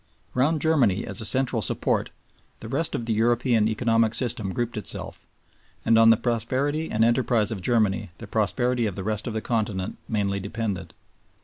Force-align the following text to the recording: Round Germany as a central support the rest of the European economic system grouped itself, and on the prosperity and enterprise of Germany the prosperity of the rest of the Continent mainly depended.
Round 0.33 0.59
Germany 0.59 1.05
as 1.05 1.21
a 1.21 1.25
central 1.25 1.61
support 1.61 2.09
the 2.59 2.67
rest 2.67 2.95
of 2.95 3.05
the 3.05 3.13
European 3.13 3.67
economic 3.67 4.15
system 4.15 4.51
grouped 4.51 4.75
itself, 4.75 5.27
and 5.85 5.95
on 5.95 6.09
the 6.09 6.17
prosperity 6.17 6.89
and 6.89 7.05
enterprise 7.05 7.51
of 7.51 7.61
Germany 7.61 8.09
the 8.17 8.25
prosperity 8.25 8.87
of 8.87 8.95
the 8.95 9.03
rest 9.03 9.27
of 9.27 9.33
the 9.33 9.41
Continent 9.41 9.99
mainly 10.09 10.39
depended. 10.39 10.95